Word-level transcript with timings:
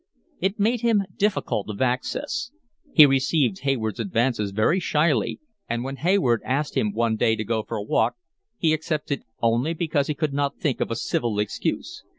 It 0.39 0.59
made 0.59 0.81
him 0.81 1.03
difficult 1.15 1.69
of 1.69 1.79
access. 1.79 2.49
He 2.91 3.05
received 3.05 3.59
Hayward's 3.59 3.99
advances 3.99 4.49
very 4.49 4.79
shyly, 4.79 5.39
and 5.69 5.83
when 5.83 5.97
Hayward 5.97 6.41
asked 6.43 6.75
him 6.75 6.91
one 6.91 7.17
day 7.17 7.35
to 7.35 7.43
go 7.43 7.61
for 7.61 7.77
a 7.77 7.83
walk 7.83 8.15
he 8.57 8.73
accepted 8.73 9.21
only 9.43 9.75
because 9.75 10.07
he 10.07 10.15
could 10.15 10.33
not 10.33 10.57
think 10.57 10.81
of 10.81 10.89
a 10.89 10.95
civil 10.95 11.37
excuse. 11.37 12.03